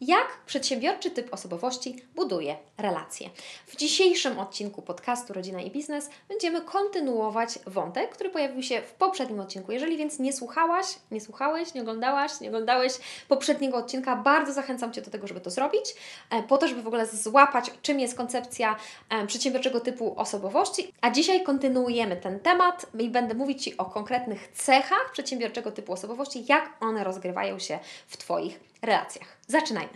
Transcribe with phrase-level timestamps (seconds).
[0.00, 3.30] Jak przedsiębiorczy typ osobowości buduje relacje?
[3.66, 9.40] W dzisiejszym odcinku podcastu Rodzina i Biznes będziemy kontynuować wątek, który pojawił się w poprzednim
[9.40, 9.72] odcinku.
[9.72, 12.92] Jeżeli więc nie słuchałaś, nie słuchałeś, nie oglądałaś, nie oglądałeś
[13.28, 15.94] poprzedniego odcinka, bardzo zachęcam Cię do tego, żeby to zrobić,
[16.30, 18.76] e, po to, żeby w ogóle złapać, czym jest koncepcja
[19.10, 20.92] e, przedsiębiorczego typu osobowości.
[21.00, 26.44] A dzisiaj kontynuujemy ten temat i będę mówić Ci o konkretnych cechach przedsiębiorczego typu osobowości,
[26.48, 29.28] jak one rozgrywają się w Twoich relacjach.
[29.46, 29.92] Zaczynajmy.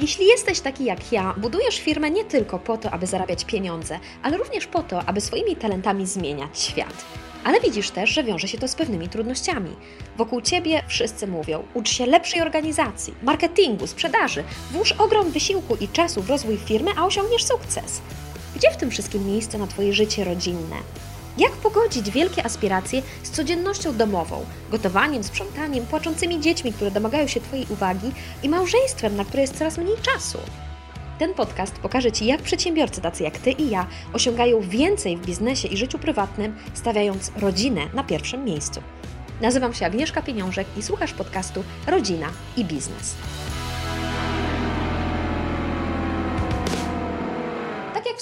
[0.00, 4.36] Jeśli jesteś taki jak ja, budujesz firmę nie tylko po to, aby zarabiać pieniądze, ale
[4.36, 7.04] również po to, aby swoimi talentami zmieniać świat.
[7.44, 9.76] Ale widzisz też, że wiąże się to z pewnymi trudnościami.
[10.16, 16.22] Wokół ciebie wszyscy mówią: ucz się lepszej organizacji, marketingu, sprzedaży, włóż ogrom wysiłku i czasu
[16.22, 18.00] w rozwój firmy, a osiągniesz sukces.
[18.56, 20.76] Gdzie w tym wszystkim miejsce na Twoje życie rodzinne?
[21.38, 27.66] Jak pogodzić wielkie aspiracje z codziennością domową, gotowaniem, sprzątaniem, płaczącymi dziećmi, które domagają się Twojej
[27.70, 28.12] uwagi
[28.42, 30.38] i małżeństwem, na które jest coraz mniej czasu?
[31.18, 35.68] Ten podcast pokaże Ci, jak przedsiębiorcy tacy jak Ty i ja osiągają więcej w biznesie
[35.68, 38.82] i życiu prywatnym, stawiając rodzinę na pierwszym miejscu.
[39.40, 43.14] Nazywam się Agnieszka Pieniążek i słuchasz podcastu Rodzina i Biznes.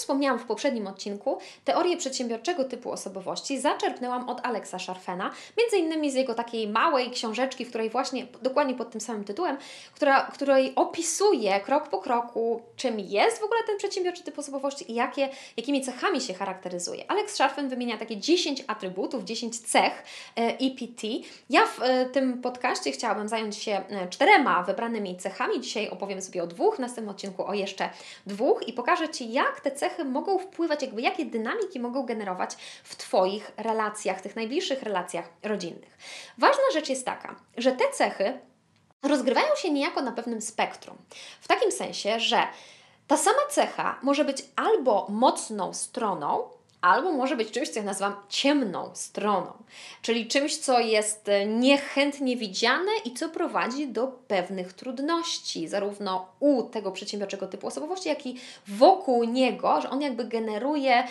[0.04, 6.14] Wspomniałam w poprzednim odcinku, teorię przedsiębiorczego typu osobowości zaczerpnęłam od Alexa Scharfena, między innymi z
[6.14, 9.56] jego takiej małej książeczki, w której właśnie dokładnie pod tym samym tytułem,
[9.94, 14.94] która, której opisuje krok po kroku, czym jest w ogóle ten przedsiębiorczy typ osobowości i
[14.94, 17.10] jakie, jakimi cechami się charakteryzuje.
[17.10, 20.02] Alex Scharfen wymienia takie 10 atrybutów, 10 cech
[20.36, 21.02] EPT.
[21.50, 25.60] Ja w e, tym podcaście chciałabym zająć się e, czterema wybranymi cechami.
[25.60, 27.90] Dzisiaj opowiem sobie o dwóch, w następnym odcinku o jeszcze
[28.26, 32.96] dwóch i pokażę Ci, jak te cechy mogą wpływać, jakby jakie dynamiki mogą generować w
[32.96, 35.98] Twoich relacjach, tych najbliższych relacjach rodzinnych.
[36.38, 38.38] Ważna rzecz jest taka, że te cechy
[39.02, 40.96] rozgrywają się niejako na pewnym spektrum.
[41.40, 42.42] W takim sensie, że
[43.06, 46.48] ta sama cecha może być albo mocną stroną,
[46.84, 49.52] albo może być czymś, co ja nazywam ciemną stroną,
[50.02, 56.62] czyli czymś, co jest e, niechętnie widziane i co prowadzi do pewnych trudności, zarówno u
[56.62, 61.04] tego przedsiębiorczego typu osobowości, jak i wokół niego, że on jakby generuje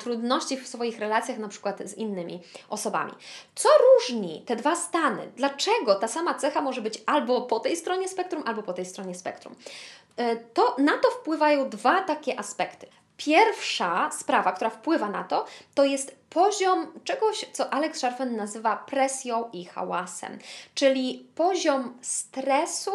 [0.00, 3.12] trudności w swoich relacjach, na przykład z innymi osobami.
[3.54, 5.28] Co różni te dwa stany?
[5.36, 9.14] Dlaczego ta sama cecha może być albo po tej stronie spektrum, albo po tej stronie
[9.14, 9.54] spektrum?
[10.16, 12.86] E, to na to wpływają dwa takie aspekty.
[13.18, 19.50] Pierwsza sprawa, która wpływa na to, to jest poziom czegoś, co Alex Scharfen nazywa presją
[19.52, 20.38] i hałasem,
[20.74, 22.90] czyli poziom stresu,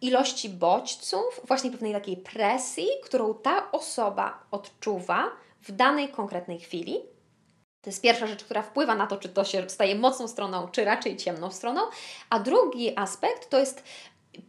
[0.00, 5.30] ilości bodźców, właśnie pewnej takiej presji, którą ta osoba odczuwa
[5.62, 7.00] w danej konkretnej chwili.
[7.80, 10.84] To jest pierwsza rzecz, która wpływa na to, czy to się staje mocną stroną, czy
[10.84, 11.80] raczej ciemną stroną.
[12.30, 13.82] A drugi aspekt to jest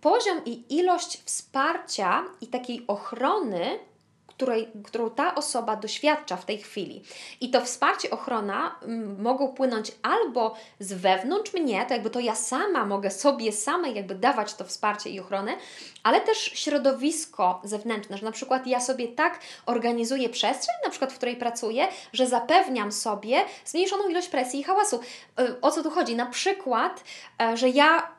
[0.01, 3.79] poziom i ilość wsparcia i takiej ochrony
[4.29, 7.03] której, którą ta osoba doświadcza w tej chwili.
[7.41, 12.35] I to wsparcie, ochrona m, mogą płynąć albo z wewnątrz mnie, to jakby to ja
[12.35, 15.55] sama mogę sobie samej jakby dawać to wsparcie i ochronę,
[16.03, 21.17] ale też środowisko zewnętrzne, że na przykład ja sobie tak organizuję przestrzeń, na przykład w
[21.17, 24.99] której pracuję, że zapewniam sobie zmniejszoną ilość presji i hałasu.
[25.39, 26.15] Y, o co tu chodzi?
[26.15, 27.03] Na przykład,
[27.41, 28.11] e, że ja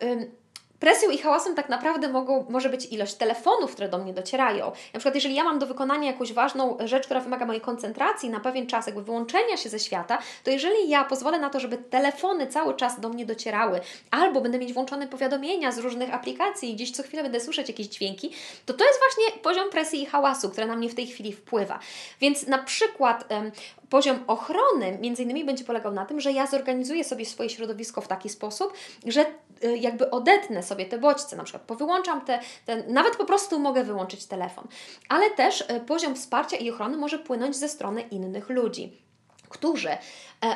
[0.80, 4.66] Presją i hałasem tak naprawdę mogą, może być ilość telefonów, które do mnie docierają.
[4.66, 8.40] Na przykład, jeżeli ja mam do wykonania jakąś ważną rzecz, która wymaga mojej koncentracji na
[8.40, 12.46] pewien czas, jakby wyłączenia się ze świata, to jeżeli ja pozwolę na to, żeby telefony
[12.46, 13.80] cały czas do mnie docierały,
[14.10, 17.86] albo będę mieć włączone powiadomienia z różnych aplikacji i gdzieś co chwilę będę słyszeć jakieś
[17.86, 18.32] dźwięki,
[18.66, 21.78] to to jest właśnie poziom presji i hałasu, który na mnie w tej chwili wpływa.
[22.20, 23.50] Więc na przykład um,
[23.90, 28.08] poziom ochrony między innymi będzie polegał na tym, że ja zorganizuję sobie swoje środowisko w
[28.08, 28.72] taki sposób,
[29.06, 29.26] że
[29.64, 33.84] y, jakby odetnę sobie te bodźce, na przykład powyłączam te, te, nawet po prostu mogę
[33.84, 34.68] wyłączyć telefon.
[35.08, 39.10] Ale też y, poziom wsparcia i ochrony może płynąć ze strony innych ludzi
[39.50, 39.88] którzy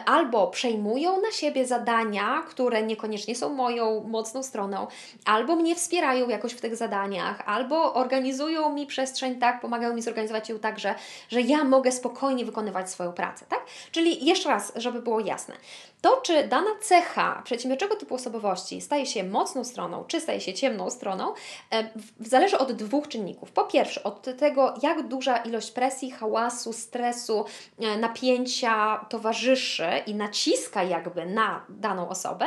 [0.06, 4.87] albo przejmują na siebie zadania, które niekoniecznie są moją mocną stroną,
[5.25, 10.48] albo mnie wspierają jakoś w tych zadaniach, albo organizują mi przestrzeń tak, pomagają mi zorganizować
[10.48, 10.95] ją tak, że,
[11.28, 13.60] że ja mogę spokojnie wykonywać swoją pracę, tak?
[13.92, 15.54] Czyli jeszcze raz, żeby było jasne,
[16.01, 20.91] to czy dana cecha przedsiębiorczego typu osobowości staje się mocną stroną, czy staje się ciemną
[20.91, 21.34] stroną,
[21.72, 21.91] e,
[22.21, 23.53] zależy od dwóch czynników.
[23.53, 27.45] Po pierwsze, od tego, jak duża ilość presji, hałasu, stresu,
[27.78, 29.73] e, napięcia towarzyszy
[30.06, 32.47] i naciska jakby na daną osobę,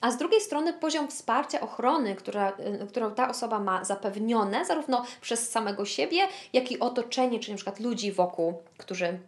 [0.00, 2.52] a z drugiej strony poziom wsparcia, ochrony, która,
[2.82, 7.56] y, którą ta osoba ma zapewnione zarówno przez samego siebie, jak i otoczenie, czyli na
[7.56, 9.18] przykład ludzi wokół, którzy,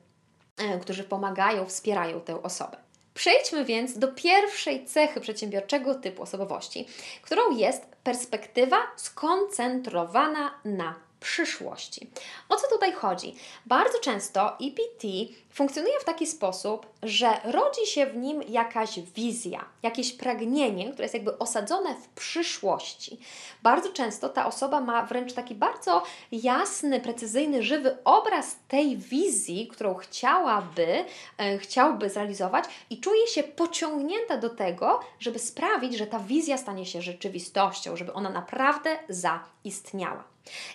[0.60, 2.76] y, którzy pomagają, wspierają tę osobę.
[3.14, 6.86] Przejdźmy więc do pierwszej cechy przedsiębiorczego typu osobowości,
[7.22, 12.10] którą jest perspektywa skoncentrowana na przyszłości.
[12.48, 13.34] O co tutaj chodzi?
[13.66, 15.04] Bardzo często EPT
[15.50, 21.14] funkcjonuje w taki sposób, że rodzi się w nim jakaś wizja, jakieś pragnienie, które jest
[21.14, 23.18] jakby osadzone w przyszłości.
[23.62, 29.94] Bardzo często ta osoba ma wręcz taki bardzo jasny, precyzyjny, żywy obraz tej wizji, którą
[29.94, 31.04] chciałaby,
[31.38, 36.86] e, chciałby zrealizować i czuje się pociągnięta do tego, żeby sprawić, że ta wizja stanie
[36.86, 40.24] się rzeczywistością, żeby ona naprawdę zaistniała.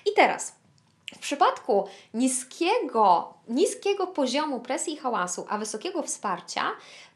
[0.05, 0.55] I teraz
[1.15, 6.71] w przypadku niskiego, niskiego poziomu presji i hałasu, a wysokiego wsparcia,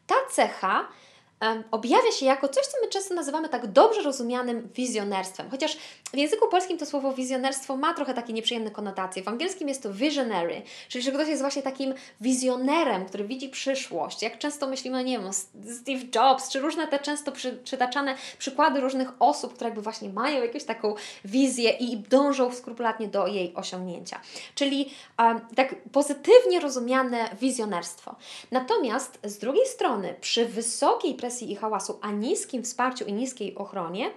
[0.07, 0.87] ta cecha
[1.71, 5.49] objawia się jako coś, co my często nazywamy tak dobrze rozumianym wizjonerstwem.
[5.49, 5.77] Chociaż
[6.13, 9.23] w języku polskim to słowo wizjonerstwo ma trochę takie nieprzyjemne konotacje.
[9.23, 14.21] W angielskim jest to visionary, czyli że ktoś jest właśnie takim wizjonerem, który widzi przyszłość.
[14.21, 19.09] Jak często myślimy, nie wiem, Steve Jobs, czy różne te często przy, przytaczane przykłady różnych
[19.19, 20.95] osób, które jakby właśnie mają jakąś taką
[21.25, 24.21] wizję i dążą skrupulatnie do jej osiągnięcia.
[24.55, 28.15] Czyli um, tak pozytywnie rozumiane wizjonerstwo.
[28.51, 31.15] Natomiast z drugiej strony, przy wysokiej
[31.51, 34.11] i hałasu, a niskim wsparciu i niskiej ochronie,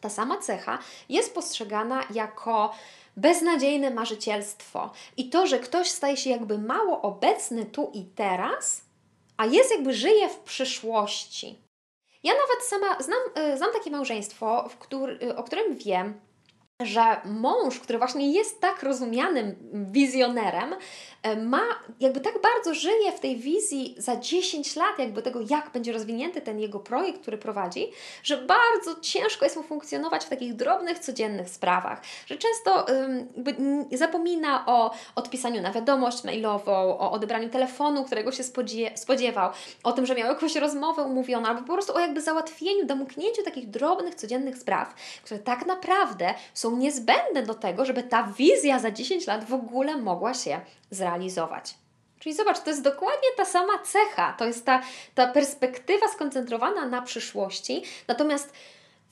[0.00, 2.74] ta sama cecha jest postrzegana jako
[3.16, 4.90] beznadziejne marzycielstwo.
[5.16, 8.82] I to, że ktoś staje się jakby mało obecny tu i teraz,
[9.36, 11.58] a jest jakby żyje w przyszłości.
[12.22, 16.20] Ja nawet sama znam, y, znam takie małżeństwo, który, o którym wiem,
[16.80, 20.74] że mąż, który właśnie jest tak rozumianym wizjonerem,
[21.22, 21.62] e, ma,
[22.00, 26.40] jakby tak bardzo żyje w tej wizji za 10 lat, jakby tego, jak będzie rozwinięty
[26.40, 27.90] ten jego projekt, który prowadzi,
[28.22, 32.86] że bardzo ciężko jest mu funkcjonować w takich drobnych, codziennych sprawach, że często
[33.92, 38.42] zapomina o odpisaniu na wiadomość mailową, o odebraniu telefonu, którego się
[38.94, 39.50] spodziewał,
[39.84, 43.70] o tym, że miał jakąś rozmowę umówioną, albo po prostu o jakby załatwieniu, domknięciu takich
[43.70, 48.90] drobnych, codziennych spraw, które tak naprawdę są są niezbędne do tego, żeby ta wizja za
[48.90, 50.60] 10 lat w ogóle mogła się
[50.90, 51.74] zrealizować.
[52.18, 54.82] Czyli zobacz, to jest dokładnie ta sama cecha, to jest ta,
[55.14, 58.52] ta perspektywa skoncentrowana na przyszłości, natomiast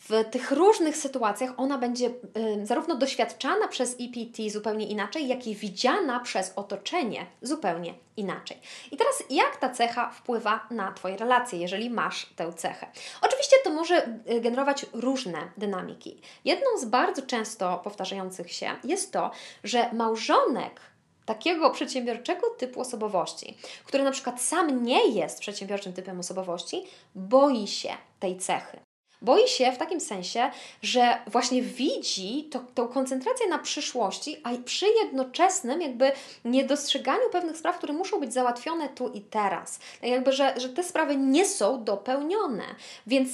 [0.08, 5.54] w tych różnych sytuacjach ona będzie y, zarówno doświadczana przez EPT zupełnie inaczej, jak i
[5.54, 8.60] widziana przez otoczenie zupełnie inaczej.
[8.92, 12.86] I teraz jak ta cecha wpływa na Twoje relacje, jeżeli masz tę cechę?
[13.22, 16.20] Oczywiście to może y, generować różne dynamiki.
[16.44, 19.30] Jedną z bardzo często powtarzających się jest to,
[19.64, 20.80] że małżonek
[21.26, 26.84] takiego przedsiębiorczego typu osobowości, który na przykład sam nie jest przedsiębiorczym typem osobowości,
[27.14, 27.90] boi się
[28.20, 28.78] tej cechy.
[29.24, 30.50] Boi się w takim sensie,
[30.82, 36.12] że właśnie widzi to, tą koncentrację na przyszłości, a przy jednoczesnym jakby
[36.44, 39.78] niedostrzeganiu pewnych spraw, które muszą być załatwione tu i teraz.
[40.00, 42.64] Tak jakby, że, że te sprawy nie są dopełnione.
[43.06, 43.30] Więc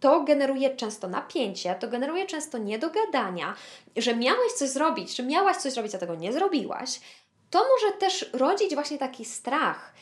[0.00, 3.54] to generuje często napięcie, to generuje często niedogadania,
[3.96, 7.00] że miałeś coś zrobić, że miałaś coś zrobić, a tego nie zrobiłaś.
[7.50, 9.94] To może też rodzić właśnie taki strach,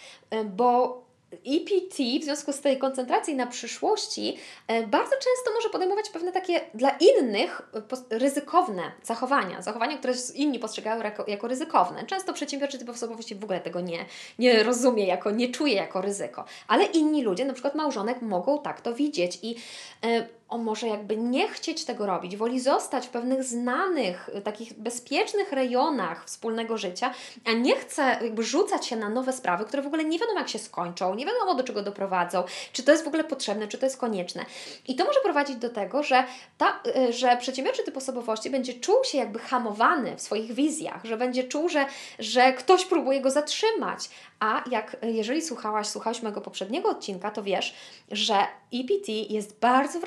[0.45, 1.06] bo
[1.47, 4.37] EPT w związku z tej koncentracji na przyszłości
[4.69, 7.63] e, bardzo często może podejmować pewne takie dla innych
[8.11, 12.07] e, ryzykowne zachowania, zachowania, które inni postrzegają jako, jako ryzykowne.
[12.07, 14.05] Często przedsiębiorczy typ osobowości w ogóle tego nie,
[14.39, 18.81] nie rozumie, jako, nie czuje jako ryzyko, ale inni ludzie, na przykład małżonek, mogą tak
[18.81, 19.39] to widzieć.
[19.43, 19.57] I
[20.05, 25.53] e, on może jakby nie chcieć tego robić, woli zostać w pewnych znanych, takich bezpiecznych
[25.53, 30.05] rejonach wspólnego życia, a nie chce jakby rzucać się na nowe sprawy, które w ogóle
[30.05, 33.25] nie wiadomo jak się skończą, nie wiadomo do czego doprowadzą, czy to jest w ogóle
[33.25, 34.47] potrzebne, czy to jest konieczne.
[34.89, 36.25] I to może prowadzić do tego, że,
[36.59, 41.17] ta, y, że przedsiębiorczy typ osobowości będzie czuł się jakby hamowany w swoich wizjach, że
[41.17, 41.87] będzie czuł, że,
[42.19, 44.11] że ktoś próbuje go zatrzymać,
[44.41, 47.75] a jak jeżeli słuchałaś, słuchałeś mojego poprzedniego odcinka, to wiesz,
[48.11, 48.35] że
[48.75, 50.01] EPT jest bardzo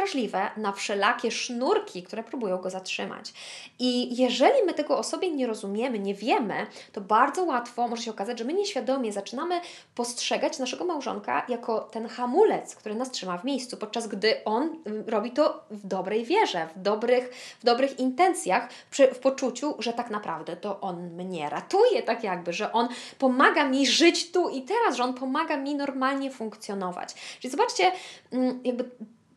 [0.57, 3.33] na wszelakie sznurki, które próbują go zatrzymać.
[3.79, 8.11] I jeżeli my tego o sobie nie rozumiemy, nie wiemy, to bardzo łatwo może się
[8.11, 9.61] okazać, że my nieświadomie zaczynamy
[9.95, 14.69] postrzegać naszego małżonka jako ten hamulec, który nas trzyma w miejscu, podczas gdy on
[15.07, 18.69] robi to w dobrej wierze, w dobrych, w dobrych intencjach,
[19.13, 22.87] w poczuciu, że tak naprawdę to on mnie ratuje, tak jakby, że on
[23.19, 27.13] pomaga mi żyć tu i teraz, że On pomaga mi normalnie funkcjonować.
[27.39, 27.91] Czyli zobaczcie,
[28.31, 28.89] mm, jakby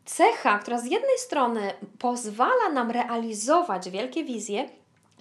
[0.05, 4.69] cecha, która z jednej strony pozwala nam realizować wielkie wizje,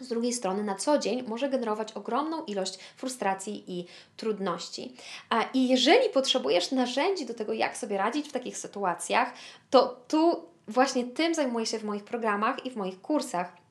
[0.01, 3.87] z drugiej strony na co dzień może generować ogromną ilość frustracji i
[4.17, 4.95] trudności.
[5.55, 9.33] I jeżeli potrzebujesz narzędzi do tego, jak sobie radzić w takich sytuacjach,
[9.71, 13.62] to tu właśnie tym zajmuję się w moich programach i w moich kursach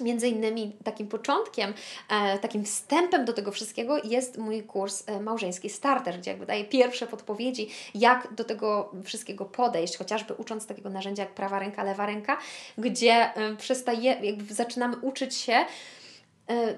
[0.00, 1.74] Między innymi takim początkiem,
[2.08, 6.64] e, takim wstępem do tego wszystkiego jest mój kurs e, małżeński starter, gdzie jakby daję
[6.64, 12.06] pierwsze podpowiedzi, jak do tego wszystkiego podejść, chociażby ucząc takiego narzędzia jak prawa ręka, lewa
[12.06, 12.38] ręka,
[12.78, 15.64] gdzie e, przestaje, jakby zaczynamy uczyć się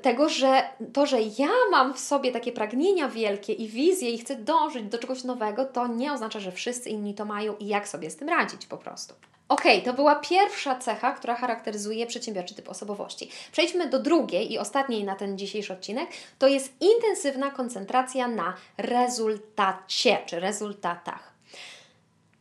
[0.02, 4.36] tego, że to, że ja mam w sobie takie pragnienia wielkie i wizje i chcę
[4.36, 8.10] dążyć do czegoś nowego, to nie oznacza, że wszyscy inni to mają i jak sobie
[8.10, 9.14] z tym radzić po prostu.
[9.48, 13.30] Ok, to była pierwsza cecha, która charakteryzuje przedsiębiorczy typ osobowości.
[13.52, 16.10] Przejdźmy do drugiej i ostatniej na ten dzisiejszy odcinek.
[16.38, 21.32] To jest intensywna koncentracja na rezultacie czy rezultatach.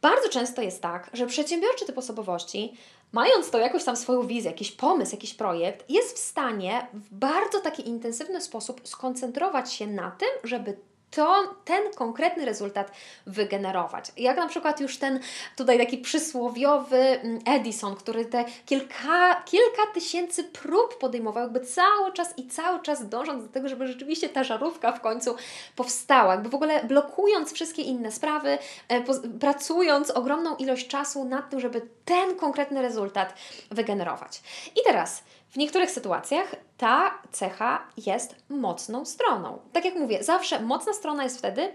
[0.02, 2.78] Bardzo często jest tak, że przedsiębiorczy typ osobowości,
[3.12, 7.60] mając to jakąś tam swoją wizję, jakiś pomysł, jakiś projekt, jest w stanie w bardzo
[7.60, 10.78] taki intensywny sposób skoncentrować się na tym, żeby
[11.12, 12.92] to ten konkretny rezultat
[13.26, 14.12] wygenerować.
[14.18, 15.20] Jak na przykład już ten
[15.56, 22.38] tutaj taki przysłowiowy mm, Edison, który te kilka, kilka tysięcy prób podejmował, jakby cały czas
[22.38, 25.36] i cały czas dążąc do tego, żeby rzeczywiście ta żarówka w końcu
[25.76, 29.04] powstała, jakby w ogóle blokując wszystkie inne sprawy, e,
[29.40, 33.34] pracując ogromną ilość czasu nad tym, żeby ten konkretny rezultat
[33.72, 34.42] wygenerować.
[34.76, 39.60] I teraz w niektórych sytuacjach ta cecha jest mocną stroną.
[39.74, 41.74] Tak jak mówię, zawsze mocna strona jest wtedy,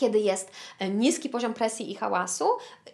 [0.00, 2.48] kiedy jest e, niski poziom presji i hałasu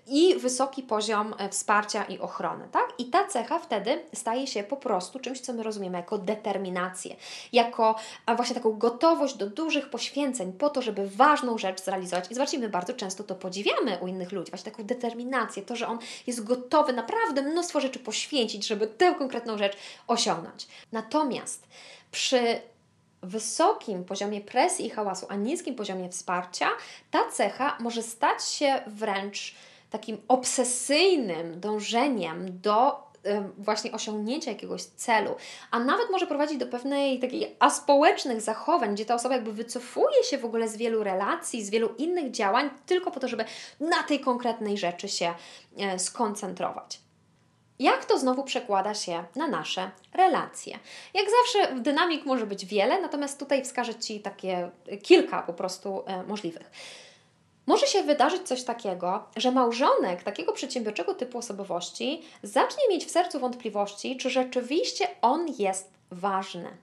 [0.07, 2.95] i wysoki poziom e, wsparcia i ochrony, tak?
[2.99, 7.17] I ta cecha wtedy staje się po prostu czymś, co my rozumiemy jako determinację,
[7.53, 7.95] jako
[8.37, 12.31] właśnie taką gotowość do dużych poświęceń po to, żeby ważną rzecz zrealizować.
[12.31, 15.89] I zobaczcie, my bardzo często to podziwiamy u innych ludzi, właśnie taką determinację, to, że
[15.89, 20.67] on jest gotowy naprawdę mnóstwo rzeczy poświęcić, żeby tę konkretną rzecz osiągnąć.
[20.93, 21.67] Natomiast
[22.11, 22.61] przy
[23.27, 26.67] wysokim poziomie presji i hałasu, a niskim poziomie wsparcia,
[27.11, 29.55] ta cecha może stać się wręcz
[29.91, 33.07] takim obsesyjnym dążeniem do
[33.59, 35.37] właśnie osiągnięcia jakiegoś celu,
[35.71, 40.39] a nawet może prowadzić do pewnej takiej aspołecznych zachowań, gdzie ta osoba jakby wycofuje się
[40.39, 43.45] w ogóle z wielu relacji, z wielu innych działań, tylko po to, żeby
[43.81, 45.35] na tej konkretnej rzeczy się
[45.79, 47.06] e, skoncentrować.
[47.79, 50.79] Jak to znowu przekłada się na nasze relacje?
[51.15, 54.71] Jak zawsze, dynamik może być wiele, natomiast tutaj wskażę Ci takie
[55.03, 56.71] kilka po prostu e, możliwych.
[57.67, 63.41] Może się wydarzyć coś takiego, że małżonek takiego przedsiębiorczego typu osobowości zacznie mieć w sercu
[63.41, 66.77] wątpliwości, czy rzeczywiście on jest ważny.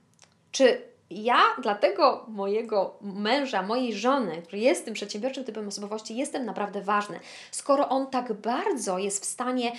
[0.51, 6.45] Czy ja dla tego mojego męża, mojej żony, który jest tym przedsiębiorczym typem osobowości, jestem
[6.45, 7.19] naprawdę ważny.
[7.51, 9.71] Skoro on tak bardzo jest w stanie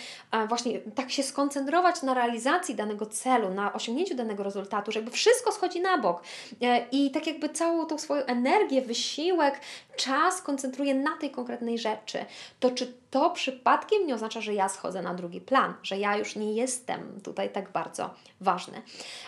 [0.49, 5.53] właśnie tak się skoncentrować na realizacji danego celu, na osiągnięciu danego rezultatu, że jakby wszystko
[5.53, 6.23] schodzi na bok
[6.63, 9.61] e, i tak jakby całą tą swoją energię, wysiłek,
[9.97, 12.25] czas koncentruje na tej konkretnej rzeczy,
[12.61, 16.37] to czy to przypadkiem nie oznacza, że ja schodzę na drugi plan, że ja już
[16.37, 18.83] nie jestem tutaj tak bardzo ważny.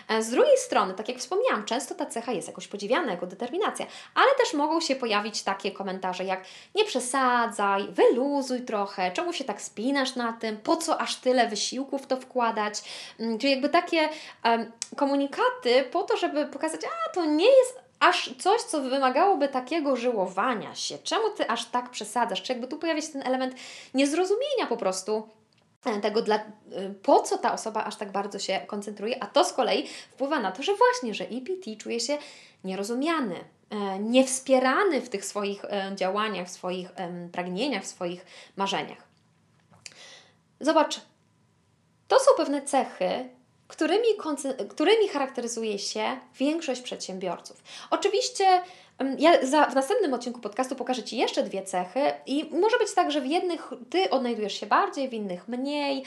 [0.07, 3.85] E, z drugiej strony, tak jak wspomniałam, często ta cecha jest jakoś podziwiana jako determinacja,
[4.15, 6.45] ale też mogą się pojawić takie komentarze jak
[6.75, 12.03] nie przesadzaj, wyluzuj trochę, czemu się tak spinasz na tym, po co aż tyle wysiłków
[12.03, 12.83] w to wkładać,
[13.19, 14.09] mm, czyli jakby takie
[14.45, 19.95] um, komunikaty po to, żeby pokazać, a to nie jest aż coś, co wymagałoby takiego
[19.95, 20.97] żyłowania się.
[20.97, 22.41] Czemu ty aż tak przesadzasz?
[22.41, 23.55] Czy jakby tu pojawia się ten element
[23.93, 25.29] niezrozumienia po prostu
[25.85, 26.41] e, tego, dla, e,
[27.03, 30.51] po co ta osoba aż tak bardzo się koncentruje, a to z kolei wpływa na
[30.51, 32.17] to, że właśnie, że EPT czuje się
[32.63, 33.35] nierozumiany,
[33.69, 36.89] e, niewspierany w tych swoich działaniach, w swoich
[37.31, 38.25] pragnieniach, w swoich
[38.55, 39.07] marzeniach.
[40.59, 41.01] Zobacz,
[42.07, 43.29] to są pewne cechy,
[43.67, 44.07] którymi,
[44.69, 47.63] którymi charakteryzuje się większość przedsiębiorców.
[47.89, 48.61] Oczywiście
[49.17, 53.11] ja za, w następnym odcinku podcastu pokażę Ci jeszcze dwie cechy i może być tak,
[53.11, 56.03] że w jednych Ty odnajdujesz się bardziej, w innych mniej,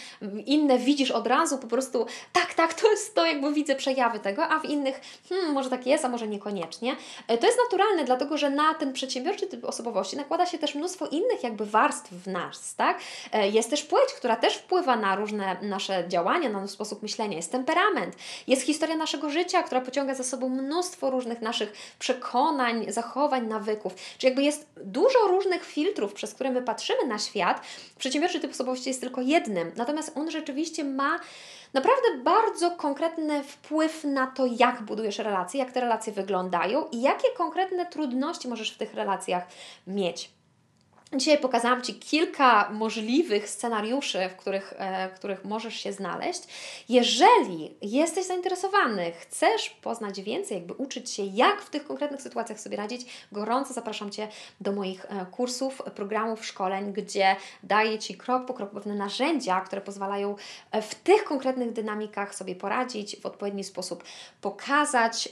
[0.47, 4.49] inne widzisz od razu po prostu tak, tak, to jest to, jakby widzę przejawy tego,
[4.49, 6.97] a w innych hmm, może tak jest, a może niekoniecznie.
[7.29, 11.07] E, to jest naturalne, dlatego że na ten przedsiębiorczy typ osobowości nakłada się też mnóstwo
[11.07, 13.01] innych jakby warstw w nas, tak?
[13.33, 17.37] E, jest też płeć, która też wpływa na różne nasze działania, na nasz sposób myślenia,
[17.37, 18.17] jest temperament,
[18.47, 23.95] jest historia naszego życia, która pociąga za sobą mnóstwo różnych naszych przekonań, zachowań, nawyków.
[24.19, 27.61] Czy jakby jest dużo różnych filtrów, przez które my patrzymy na świat.
[27.99, 31.21] Przedsiębiorczy typ osobowości jest tylko jednym, natomiast on rzeczywiście ma
[31.73, 37.29] naprawdę bardzo konkretny wpływ na to, jak budujesz relacje, jak te relacje wyglądają i jakie
[37.37, 39.47] konkretne trudności możesz w tych relacjach
[39.87, 40.40] mieć.
[41.17, 46.43] Dzisiaj pokazałam Ci kilka możliwych scenariuszy, w których, e, w których możesz się znaleźć.
[46.88, 52.76] Jeżeli jesteś zainteresowany, chcesz poznać więcej, jakby uczyć się, jak w tych konkretnych sytuacjach sobie
[52.76, 54.29] radzić, gorąco zapraszam Cię
[54.61, 59.81] do moich e, kursów, programów, szkoleń, gdzie daję Ci krok po kroku pewne narzędzia, które
[59.81, 60.37] pozwalają
[60.71, 64.05] e, w tych konkretnych dynamikach sobie poradzić, w odpowiedni sposób
[64.40, 65.29] pokazać,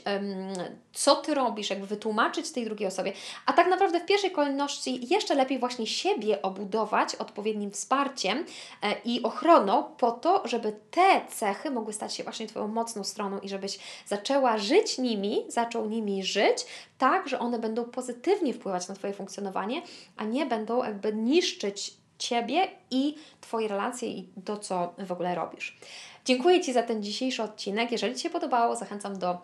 [0.93, 3.13] co Ty robisz, jakby wytłumaczyć tej drugiej osobie,
[3.45, 8.45] a tak naprawdę w pierwszej kolejności jeszcze lepiej właśnie siebie obudować odpowiednim wsparciem
[8.81, 13.39] e, i ochroną po to, żeby te cechy mogły stać się właśnie Twoją mocną stroną
[13.39, 16.65] i żebyś zaczęła żyć nimi, zaczął nimi żyć,
[16.97, 19.81] tak, że one będą pozytywnie wpływać na Twoje funkcjonowanie,
[20.17, 25.77] a nie będą jakby niszczyć Ciebie i Twoje relacje i to, co w ogóle robisz.
[26.25, 27.91] Dziękuję Ci za ten dzisiejszy odcinek.
[27.91, 29.37] Jeżeli Ci się podobało, zachęcam do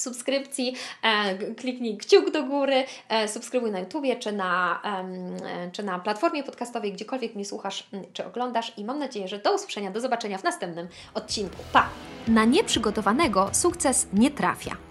[0.00, 5.98] subskrypcji, e, kliknij kciuk do góry, e, subskrybuj na YouTubie czy na, e, czy na
[5.98, 10.38] platformie podcastowej, gdziekolwiek mnie słuchasz czy oglądasz i mam nadzieję, że do usłyszenia, do zobaczenia
[10.38, 11.56] w następnym odcinku.
[11.72, 11.88] Pa!
[12.28, 14.89] Na nieprzygotowanego sukces nie trafia.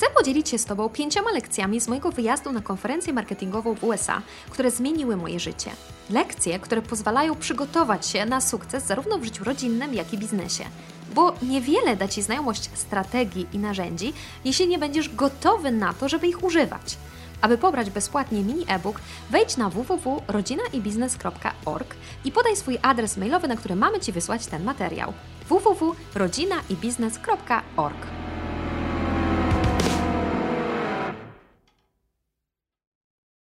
[0.00, 4.22] Chcę podzielić się z Tobą pięcioma lekcjami z mojego wyjazdu na konferencję marketingową w USA,
[4.50, 5.70] które zmieniły moje życie.
[6.10, 10.64] Lekcje, które pozwalają przygotować się na sukces zarówno w życiu rodzinnym, jak i biznesie
[11.14, 14.12] bo niewiele da Ci znajomość strategii i narzędzi,
[14.44, 16.96] jeśli nie będziesz gotowy na to, żeby ich używać.
[17.40, 23.76] Aby pobrać bezpłatnie mini e-book, wejdź na www.rodzinaibiznes.org i podaj swój adres mailowy, na który
[23.76, 25.12] mamy Ci wysłać ten materiał.
[25.48, 28.29] www.rodzinaibiznes.org